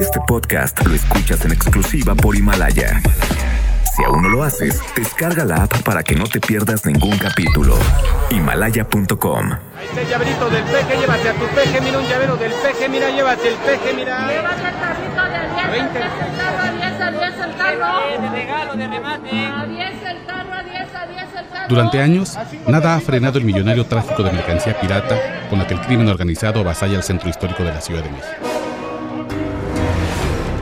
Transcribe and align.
Este 0.00 0.18
podcast 0.26 0.84
lo 0.84 0.94
escuchas 0.94 1.44
en 1.44 1.52
exclusiva 1.52 2.14
por 2.16 2.34
Himalaya. 2.34 3.00
Si 3.94 4.02
aún 4.02 4.22
no 4.22 4.28
lo 4.28 4.42
haces, 4.42 4.80
descarga 4.96 5.44
la 5.44 5.62
app 5.62 5.82
para 5.82 6.02
que 6.02 6.16
no 6.16 6.24
te 6.24 6.40
pierdas 6.40 6.84
ningún 6.86 7.16
capítulo. 7.18 7.76
Himalaya.com. 8.30 9.52
Ahí 9.52 9.86
está 9.86 10.00
el 10.00 10.08
llaverito 10.08 10.50
del 10.50 10.64
peje, 10.64 11.00
llévate 11.00 11.28
a 11.28 11.34
tu 11.34 11.46
peje, 11.54 11.80
mira 11.82 11.98
un 11.98 12.04
llavero 12.04 12.36
del 12.36 12.52
peje, 12.52 12.88
mira, 12.88 13.10
llévate 13.10 13.48
el 13.48 13.54
peje, 13.54 13.92
mira. 13.94 14.28
Llévate 14.28 14.68
el 14.68 14.74
tarrito 14.74 15.22
de 15.24 15.38
10, 15.54 15.64
a 15.64 15.70
10 15.70 16.14
el 16.20 16.36
tarro, 16.36 16.58
a 16.58 16.72
10, 16.72 17.00
a 17.00 17.10
10 17.12 17.38
el 17.38 17.54
tarro. 17.54 18.22
De 18.22 18.28
regalo, 18.28 18.74
de 18.74 18.88
remate. 18.88 19.30
A 19.30 19.66
10 19.66 20.04
el 20.04 20.26
tarro, 20.26 20.52
a 20.52 20.62
10, 20.64 20.94
a 20.94 21.06
10 21.06 21.22
el 21.38 21.48
tarro. 21.48 21.68
Durante 21.68 22.02
años, 22.02 22.36
nada 22.66 22.96
ha 22.96 23.00
frenado 23.00 23.38
el 23.38 23.44
millonario 23.44 23.86
tráfico 23.86 24.24
de 24.24 24.32
mercancía 24.32 24.80
pirata 24.80 25.46
con 25.48 25.60
la 25.60 25.66
que 25.68 25.74
el 25.74 25.80
crimen 25.80 26.08
organizado 26.08 26.58
avasalla 26.58 26.96
el 26.96 27.04
centro 27.04 27.28
histórico 27.28 27.62
de 27.62 27.72
la 27.72 27.80
Ciudad 27.80 28.02
de 28.02 28.10
México. 28.10 28.69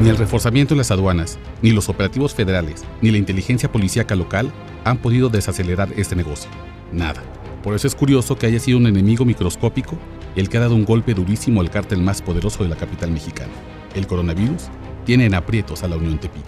Ni 0.00 0.10
el 0.10 0.16
reforzamiento 0.16 0.74
en 0.74 0.78
las 0.78 0.92
aduanas, 0.92 1.38
ni 1.60 1.72
los 1.72 1.88
operativos 1.88 2.32
federales, 2.32 2.84
ni 3.02 3.10
la 3.10 3.18
inteligencia 3.18 3.72
policíaca 3.72 4.14
local 4.14 4.52
han 4.84 4.98
podido 4.98 5.28
desacelerar 5.28 5.88
este 5.96 6.14
negocio. 6.14 6.48
Nada. 6.92 7.20
Por 7.64 7.74
eso 7.74 7.88
es 7.88 7.96
curioso 7.96 8.38
que 8.38 8.46
haya 8.46 8.60
sido 8.60 8.78
un 8.78 8.86
enemigo 8.86 9.24
microscópico 9.24 9.98
el 10.36 10.48
que 10.48 10.56
ha 10.56 10.60
dado 10.60 10.76
un 10.76 10.84
golpe 10.84 11.14
durísimo 11.14 11.60
al 11.60 11.70
cártel 11.70 12.00
más 12.00 12.22
poderoso 12.22 12.62
de 12.62 12.68
la 12.68 12.76
capital 12.76 13.10
mexicana. 13.10 13.52
El 13.96 14.06
coronavirus 14.06 14.68
tiene 15.04 15.26
en 15.26 15.34
aprietos 15.34 15.82
a 15.82 15.88
la 15.88 15.96
Unión 15.96 16.18
Tepito. 16.18 16.46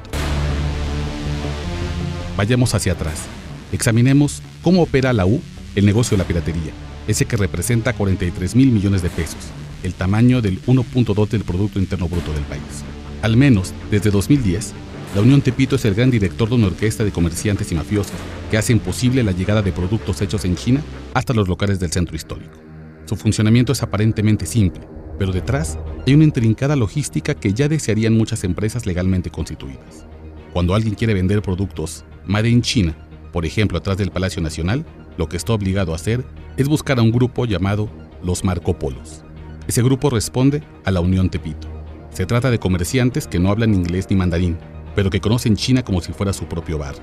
Vayamos 2.36 2.72
hacia 2.74 2.92
atrás. 2.92 3.24
Examinemos 3.72 4.42
cómo 4.62 4.82
opera 4.82 5.12
la 5.12 5.26
U, 5.26 5.42
el 5.74 5.86
negocio 5.86 6.16
de 6.16 6.22
la 6.22 6.28
piratería, 6.28 6.70
ese 7.08 7.24
que 7.24 7.36
representa 7.36 7.94
43 7.94 8.54
mil 8.54 8.70
millones 8.70 9.02
de 9.02 9.10
pesos, 9.10 9.40
el 9.82 9.94
tamaño 9.94 10.40
del 10.40 10.62
1.2 10.66 11.28
del 11.28 11.42
Producto 11.42 11.80
Interno 11.80 12.08
Bruto 12.08 12.32
del 12.32 12.44
país. 12.44 12.84
Al 13.22 13.36
menos 13.36 13.74
desde 13.90 14.10
2010, 14.10 14.72
la 15.14 15.20
Unión 15.20 15.42
Tepito 15.42 15.76
es 15.76 15.84
el 15.84 15.94
gran 15.94 16.10
director 16.10 16.48
de 16.48 16.54
una 16.54 16.68
orquesta 16.68 17.04
de 17.04 17.10
comerciantes 17.10 17.70
y 17.70 17.74
mafiosos 17.74 18.14
que 18.50 18.56
hacen 18.56 18.78
posible 18.78 19.22
la 19.22 19.32
llegada 19.32 19.60
de 19.60 19.72
productos 19.72 20.22
hechos 20.22 20.46
en 20.46 20.56
China 20.56 20.82
hasta 21.12 21.34
los 21.34 21.46
locales 21.46 21.78
del 21.80 21.90
centro 21.90 22.16
histórico. 22.16 22.58
Su 23.04 23.16
funcionamiento 23.16 23.72
es 23.72 23.82
aparentemente 23.82 24.46
simple, 24.46 24.88
pero 25.18 25.32
detrás 25.32 25.78
hay 26.06 26.14
una 26.14 26.24
intrincada 26.24 26.76
logística 26.76 27.34
que 27.34 27.52
ya 27.52 27.68
desearían 27.68 28.16
muchas 28.16 28.42
empresas 28.42 28.86
legalmente 28.86 29.28
constituidas. 29.28 30.06
Cuando 30.54 30.74
alguien 30.74 30.94
quiere 30.94 31.12
vender 31.12 31.42
productos 31.42 32.06
Made 32.24 32.48
in 32.48 32.62
China, 32.62 32.96
por 33.32 33.44
ejemplo 33.44 33.76
atrás 33.76 33.98
del 33.98 34.10
Palacio 34.12 34.40
Nacional, 34.40 34.86
lo 35.18 35.28
que 35.28 35.36
está 35.36 35.52
obligado 35.52 35.92
a 35.92 35.96
hacer 35.96 36.24
es 36.56 36.68
buscar 36.68 36.98
a 36.98 37.02
un 37.02 37.12
grupo 37.12 37.44
llamado 37.44 37.90
los 38.22 38.44
Marco 38.44 38.78
Polos. 38.78 39.24
Ese 39.68 39.82
grupo 39.82 40.08
responde 40.08 40.62
a 40.84 40.90
la 40.90 41.00
Unión 41.00 41.28
Tepito 41.28 41.79
se 42.10 42.26
trata 42.26 42.50
de 42.50 42.58
comerciantes 42.58 43.26
que 43.26 43.38
no 43.38 43.50
hablan 43.50 43.74
inglés 43.74 44.06
ni 44.10 44.16
mandarín, 44.16 44.58
pero 44.94 45.10
que 45.10 45.20
conocen 45.20 45.56
China 45.56 45.84
como 45.84 46.00
si 46.00 46.12
fuera 46.12 46.32
su 46.32 46.46
propio 46.46 46.76
bar. 46.76 46.94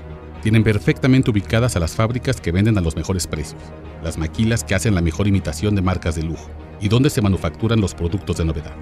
Tienen 0.42 0.62
perfectamente 0.62 1.30
ubicadas 1.30 1.76
a 1.76 1.80
las 1.80 1.96
fábricas 1.96 2.40
que 2.40 2.52
venden 2.52 2.78
a 2.78 2.80
los 2.80 2.94
mejores 2.94 3.26
precios, 3.26 3.60
las 4.04 4.18
maquilas 4.18 4.62
que 4.62 4.74
hacen 4.74 4.94
la 4.94 5.00
mejor 5.00 5.26
imitación 5.26 5.74
de 5.74 5.82
marcas 5.82 6.14
de 6.14 6.22
lujo 6.22 6.48
y 6.80 6.88
donde 6.88 7.10
se 7.10 7.22
manufacturan 7.22 7.80
los 7.80 7.94
productos 7.94 8.36
de 8.36 8.44
novedad. 8.44 8.74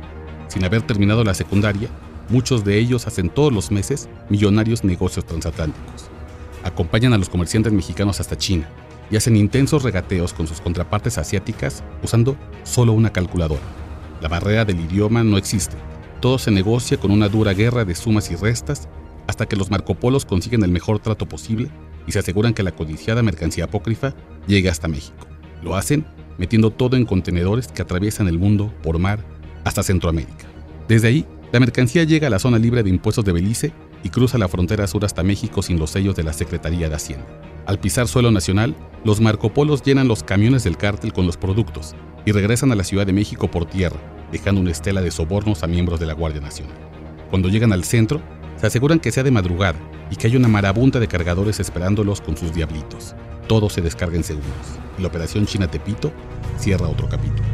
Sin 0.48 0.64
haber 0.64 0.82
terminado 0.82 1.24
la 1.24 1.32
secundaria, 1.32 1.88
muchos 2.28 2.64
de 2.64 2.76
ellos 2.76 3.06
hacen 3.06 3.30
todos 3.30 3.52
los 3.52 3.70
meses 3.70 4.08
millonarios 4.28 4.84
negocios 4.84 5.24
transatlánticos. 5.24 6.10
Acompañan 6.64 7.12
a 7.12 7.18
los 7.18 7.28
comerciantes 7.28 7.72
mexicanos 7.72 8.20
hasta 8.20 8.36
China 8.36 8.68
y 9.10 9.16
hacen 9.16 9.36
intensos 9.36 9.84
regateos 9.84 10.34
con 10.34 10.48
sus 10.48 10.60
contrapartes 10.60 11.16
asiáticas 11.16 11.84
usando 12.02 12.36
solo 12.64 12.92
una 12.92 13.12
calculadora. 13.12 13.62
La 14.20 14.28
barrera 14.28 14.64
del 14.64 14.80
idioma 14.80 15.22
no 15.22 15.38
existe 15.38 15.76
todo 16.20 16.38
se 16.38 16.50
negocia 16.50 16.98
con 16.98 17.10
una 17.10 17.28
dura 17.28 17.52
guerra 17.52 17.84
de 17.84 17.94
sumas 17.94 18.30
y 18.30 18.36
restas 18.36 18.88
hasta 19.26 19.46
que 19.46 19.56
los 19.56 19.70
Marcopolos 19.70 20.24
consiguen 20.24 20.62
el 20.62 20.70
mejor 20.70 20.98
trato 20.98 21.28
posible 21.28 21.70
y 22.06 22.12
se 22.12 22.20
aseguran 22.20 22.54
que 22.54 22.62
la 22.62 22.72
codiciada 22.72 23.22
mercancía 23.22 23.64
apócrifa 23.64 24.14
llegue 24.46 24.68
hasta 24.68 24.88
México. 24.88 25.26
Lo 25.62 25.76
hacen 25.76 26.06
metiendo 26.38 26.70
todo 26.70 26.96
en 26.96 27.06
contenedores 27.06 27.68
que 27.68 27.82
atraviesan 27.82 28.28
el 28.28 28.38
mundo 28.38 28.72
por 28.82 28.98
mar 28.98 29.24
hasta 29.64 29.82
Centroamérica. 29.82 30.46
Desde 30.88 31.08
ahí, 31.08 31.26
la 31.52 31.60
mercancía 31.60 32.04
llega 32.04 32.26
a 32.26 32.30
la 32.30 32.38
zona 32.38 32.58
libre 32.58 32.82
de 32.82 32.90
impuestos 32.90 33.24
de 33.24 33.32
Belice 33.32 33.72
y 34.02 34.10
cruza 34.10 34.38
la 34.38 34.48
frontera 34.48 34.86
sur 34.86 35.04
hasta 35.04 35.22
México 35.22 35.62
sin 35.62 35.78
los 35.78 35.90
sellos 35.90 36.14
de 36.14 36.22
la 36.22 36.32
Secretaría 36.32 36.88
de 36.88 36.94
Hacienda. 36.94 37.26
Al 37.66 37.80
pisar 37.80 38.06
suelo 38.06 38.30
nacional, 38.30 38.76
los 39.04 39.20
Marcopolos 39.20 39.82
llenan 39.82 40.06
los 40.06 40.22
camiones 40.22 40.62
del 40.64 40.76
cártel 40.76 41.12
con 41.12 41.26
los 41.26 41.36
productos 41.36 41.94
y 42.24 42.32
regresan 42.32 42.70
a 42.70 42.76
la 42.76 42.84
Ciudad 42.84 43.06
de 43.06 43.12
México 43.12 43.50
por 43.50 43.66
tierra, 43.66 43.96
dejando 44.30 44.60
una 44.60 44.70
estela 44.70 45.00
de 45.00 45.10
sobornos 45.10 45.62
a 45.62 45.66
miembros 45.66 46.00
de 46.00 46.06
la 46.06 46.14
Guardia 46.14 46.40
Nacional. 46.40 46.76
Cuando 47.30 47.48
llegan 47.48 47.72
al 47.72 47.84
centro, 47.84 48.22
se 48.56 48.66
aseguran 48.66 49.00
que 49.00 49.12
sea 49.12 49.22
de 49.22 49.30
madrugada 49.30 49.78
y 50.10 50.16
que 50.16 50.26
hay 50.26 50.36
una 50.36 50.48
marabunta 50.48 51.00
de 51.00 51.08
cargadores 51.08 51.60
esperándolos 51.60 52.20
con 52.20 52.36
sus 52.36 52.52
diablitos. 52.54 53.14
Todo 53.48 53.68
se 53.68 53.80
descarga 53.80 54.16
en 54.16 54.24
segundos 54.24 54.78
y 54.98 55.02
la 55.02 55.08
operación 55.08 55.46
China 55.46 55.70
Tepito 55.70 56.12
cierra 56.58 56.88
otro 56.88 57.08
capítulo. 57.08 57.44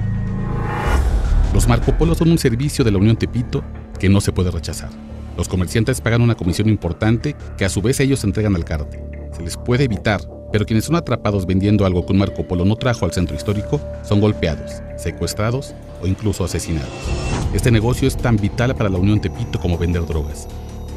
Los 1.52 1.68
Marco 1.68 1.96
Polo 1.96 2.14
son 2.14 2.30
un 2.30 2.38
servicio 2.38 2.84
de 2.84 2.90
la 2.90 2.98
Unión 2.98 3.16
Tepito 3.16 3.62
que 3.98 4.08
no 4.08 4.20
se 4.20 4.32
puede 4.32 4.50
rechazar. 4.50 4.90
Los 5.36 5.48
comerciantes 5.48 6.00
pagan 6.00 6.22
una 6.22 6.34
comisión 6.34 6.68
importante 6.68 7.36
que 7.56 7.64
a 7.64 7.68
su 7.68 7.82
vez 7.82 8.00
ellos 8.00 8.24
entregan 8.24 8.54
al 8.54 8.64
cártel. 8.64 9.00
Se 9.36 9.42
les 9.42 9.56
puede 9.56 9.84
evitar 9.84 10.20
pero 10.52 10.66
quienes 10.66 10.84
son 10.84 10.96
atrapados 10.96 11.46
vendiendo 11.46 11.86
algo 11.86 12.04
que 12.04 12.12
un 12.12 12.18
Marco 12.18 12.46
Polo 12.46 12.64
no 12.64 12.76
trajo 12.76 13.06
al 13.06 13.12
centro 13.12 13.34
histórico 13.34 13.80
son 14.04 14.20
golpeados, 14.20 14.82
secuestrados 15.02 15.74
o 16.02 16.06
incluso 16.06 16.44
asesinados. 16.44 16.90
Este 17.54 17.70
negocio 17.70 18.08
es 18.08 18.16
tan 18.16 18.36
vital 18.36 18.74
para 18.74 18.88
la 18.88 18.98
Unión 18.98 19.20
Tepito 19.20 19.60
como 19.60 19.78
vender 19.78 20.06
drogas. 20.06 20.48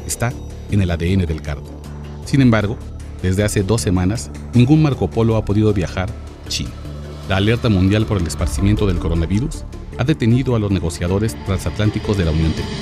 Está 0.06 0.32
en 0.70 0.80
el 0.80 0.90
ADN 0.90 1.26
del 1.26 1.42
cargo. 1.42 1.66
Sin 2.24 2.40
embargo, 2.40 2.76
desde 3.22 3.44
hace 3.44 3.62
dos 3.62 3.80
semanas, 3.80 4.30
ningún 4.54 4.82
Marco 4.82 5.08
Polo 5.08 5.36
ha 5.36 5.44
podido 5.44 5.72
viajar 5.72 6.08
a 6.44 6.48
China. 6.48 6.70
La 7.28 7.36
alerta 7.36 7.68
mundial 7.68 8.06
por 8.06 8.18
el 8.18 8.26
esparcimiento 8.26 8.86
del 8.86 8.98
coronavirus 8.98 9.64
ha 9.98 10.04
detenido 10.04 10.54
a 10.54 10.58
los 10.58 10.70
negociadores 10.70 11.36
transatlánticos 11.44 12.16
de 12.16 12.24
la 12.24 12.30
Unión 12.30 12.52
Tepito. 12.52 12.74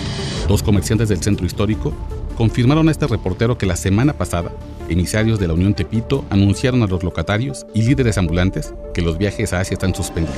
Dos 0.48 0.62
comerciantes 0.62 1.08
del 1.08 1.22
centro 1.22 1.46
histórico 1.46 1.94
confirmaron 2.36 2.88
a 2.88 2.90
este 2.90 3.06
reportero 3.06 3.56
que 3.56 3.66
la 3.66 3.76
semana 3.76 4.12
pasada, 4.12 4.52
emisarios 4.88 5.38
de 5.38 5.48
la 5.48 5.54
Unión 5.54 5.74
Tepito 5.74 6.24
anunciaron 6.30 6.82
a 6.82 6.86
los 6.86 7.02
locatarios 7.02 7.64
y 7.74 7.82
líderes 7.82 8.18
ambulantes 8.18 8.74
que 8.92 9.02
los 9.02 9.16
viajes 9.18 9.52
a 9.52 9.60
Asia 9.60 9.74
están 9.74 9.94
suspendidos, 9.94 10.36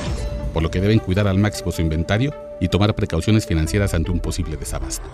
por 0.57 0.63
lo 0.63 0.71
que 0.71 0.81
deben 0.81 0.97
cuidar 0.97 1.27
al 1.27 1.37
máximo 1.37 1.71
su 1.71 1.83
inventario 1.83 2.33
y 2.59 2.67
tomar 2.67 2.95
precauciones 2.95 3.45
financieras 3.45 3.93
ante 3.93 4.09
un 4.09 4.19
posible 4.19 4.57
desabasto. 4.57 5.05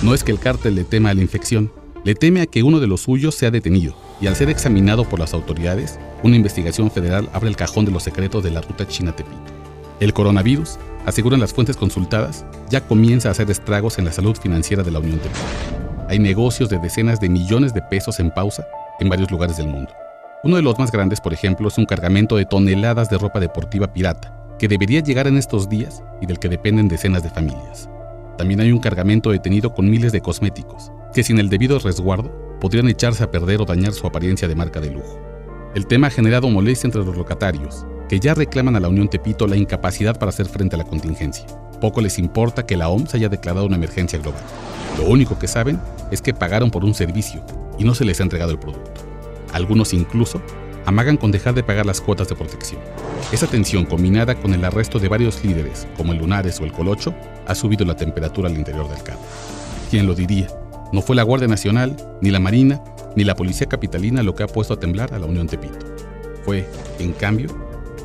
No 0.00 0.14
es 0.14 0.22
que 0.22 0.30
el 0.30 0.38
cártel 0.38 0.76
le 0.76 0.84
tema 0.84 1.10
a 1.10 1.14
la 1.14 1.22
infección, 1.22 1.72
le 2.04 2.14
teme 2.14 2.40
a 2.40 2.46
que 2.46 2.62
uno 2.62 2.78
de 2.78 2.86
los 2.86 3.00
suyos 3.00 3.34
sea 3.34 3.50
detenido, 3.50 3.96
y 4.20 4.28
al 4.28 4.36
ser 4.36 4.48
examinado 4.48 5.02
por 5.04 5.18
las 5.18 5.34
autoridades, 5.34 5.98
una 6.22 6.36
investigación 6.36 6.88
federal 6.88 7.28
abre 7.32 7.48
el 7.48 7.56
cajón 7.56 7.84
de 7.84 7.90
los 7.90 8.04
secretos 8.04 8.44
de 8.44 8.52
la 8.52 8.60
ruta 8.60 8.86
China-Tepito. 8.86 9.36
El 9.98 10.12
coronavirus, 10.12 10.78
aseguran 11.04 11.40
las 11.40 11.52
fuentes 11.52 11.76
consultadas, 11.76 12.44
ya 12.70 12.86
comienza 12.86 13.28
a 13.28 13.32
hacer 13.32 13.50
estragos 13.50 13.98
en 13.98 14.04
la 14.04 14.12
salud 14.12 14.36
financiera 14.36 14.84
de 14.84 14.92
la 14.92 15.00
Unión 15.00 15.18
Tepito. 15.18 16.06
Hay 16.08 16.20
negocios 16.20 16.68
de 16.68 16.78
decenas 16.78 17.18
de 17.18 17.28
millones 17.28 17.74
de 17.74 17.82
pesos 17.82 18.20
en 18.20 18.30
pausa 18.30 18.64
en 19.00 19.08
varios 19.08 19.32
lugares 19.32 19.56
del 19.56 19.66
mundo. 19.66 19.92
Uno 20.44 20.54
de 20.54 20.62
los 20.62 20.78
más 20.78 20.92
grandes, 20.92 21.20
por 21.20 21.32
ejemplo, 21.32 21.66
es 21.66 21.76
un 21.76 21.86
cargamento 21.86 22.36
de 22.36 22.46
toneladas 22.46 23.10
de 23.10 23.18
ropa 23.18 23.40
deportiva 23.40 23.92
pirata, 23.92 24.41
que 24.62 24.68
debería 24.68 25.00
llegar 25.00 25.26
en 25.26 25.38
estos 25.38 25.68
días 25.68 26.04
y 26.20 26.26
del 26.26 26.38
que 26.38 26.48
dependen 26.48 26.86
decenas 26.86 27.24
de 27.24 27.30
familias. 27.30 27.90
También 28.38 28.60
hay 28.60 28.70
un 28.70 28.78
cargamento 28.78 29.32
detenido 29.32 29.74
con 29.74 29.90
miles 29.90 30.12
de 30.12 30.20
cosméticos, 30.20 30.92
que 31.12 31.24
sin 31.24 31.40
el 31.40 31.48
debido 31.48 31.80
resguardo 31.80 32.30
podrían 32.60 32.86
echarse 32.86 33.24
a 33.24 33.30
perder 33.32 33.60
o 33.60 33.64
dañar 33.64 33.92
su 33.92 34.06
apariencia 34.06 34.46
de 34.46 34.54
marca 34.54 34.78
de 34.80 34.92
lujo. 34.92 35.18
El 35.74 35.88
tema 35.88 36.06
ha 36.06 36.10
generado 36.10 36.48
molestia 36.48 36.86
entre 36.86 37.04
los 37.04 37.16
locatarios, 37.16 37.84
que 38.08 38.20
ya 38.20 38.34
reclaman 38.34 38.76
a 38.76 38.80
la 38.80 38.88
Unión 38.88 39.08
Tepito 39.08 39.48
la 39.48 39.56
incapacidad 39.56 40.16
para 40.16 40.30
hacer 40.30 40.46
frente 40.46 40.76
a 40.76 40.78
la 40.78 40.84
contingencia. 40.84 41.44
Poco 41.80 42.00
les 42.00 42.20
importa 42.20 42.64
que 42.64 42.76
la 42.76 42.88
OMS 42.88 43.16
haya 43.16 43.28
declarado 43.28 43.66
una 43.66 43.74
emergencia 43.74 44.20
global. 44.20 44.44
Lo 44.96 45.06
único 45.06 45.40
que 45.40 45.48
saben 45.48 45.80
es 46.12 46.22
que 46.22 46.34
pagaron 46.34 46.70
por 46.70 46.84
un 46.84 46.94
servicio 46.94 47.44
y 47.80 47.82
no 47.82 47.96
se 47.96 48.04
les 48.04 48.20
ha 48.20 48.22
entregado 48.22 48.52
el 48.52 48.60
producto. 48.60 49.00
Algunos 49.52 49.92
incluso 49.92 50.40
amagan 50.86 51.16
con 51.16 51.30
dejar 51.30 51.54
de 51.54 51.62
pagar 51.62 51.86
las 51.86 52.00
cuotas 52.00 52.28
de 52.28 52.34
protección. 52.34 52.80
Esa 53.32 53.46
tensión 53.46 53.84
combinada 53.84 54.34
con 54.34 54.54
el 54.54 54.64
arresto 54.64 54.98
de 54.98 55.08
varios 55.08 55.44
líderes, 55.44 55.86
como 55.96 56.12
el 56.12 56.18
Lunares 56.18 56.60
o 56.60 56.64
el 56.64 56.72
Colocho, 56.72 57.14
ha 57.46 57.54
subido 57.54 57.84
la 57.84 57.96
temperatura 57.96 58.48
al 58.48 58.56
interior 58.56 58.88
del 58.88 59.02
campo. 59.02 59.24
¿Quién 59.90 60.06
lo 60.06 60.14
diría? 60.14 60.48
No 60.92 61.02
fue 61.02 61.16
la 61.16 61.22
Guardia 61.22 61.48
Nacional, 61.48 61.96
ni 62.20 62.30
la 62.30 62.40
Marina, 62.40 62.82
ni 63.16 63.24
la 63.24 63.34
Policía 63.34 63.66
Capitalina 63.66 64.22
lo 64.22 64.34
que 64.34 64.42
ha 64.42 64.46
puesto 64.46 64.74
a 64.74 64.80
temblar 64.80 65.14
a 65.14 65.18
la 65.18 65.26
Unión 65.26 65.46
Tepito. 65.46 65.78
Fue, 66.44 66.68
en 66.98 67.12
cambio, 67.12 67.48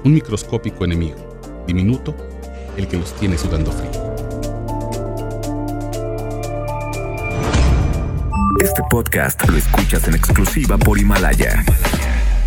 un 0.04 0.14
microscópico 0.14 0.86
enemigo, 0.86 1.40
diminuto, 1.66 2.16
el 2.78 2.88
que 2.88 2.98
los 2.98 3.14
tiene 3.16 3.38
sudando 3.38 3.72
frío. 3.72 4.08
Este 8.62 8.82
podcast 8.90 9.48
lo 9.50 9.58
escuchas 9.58 10.08
en 10.08 10.16
exclusiva 10.16 10.78
por 10.78 10.98
Himalaya. 10.98 11.64